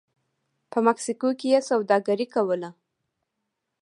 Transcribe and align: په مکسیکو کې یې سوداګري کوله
په 0.71 0.79
مکسیکو 0.87 1.29
کې 1.39 1.47
یې 1.53 1.59
سوداګري 1.69 2.27
کوله 2.33 2.69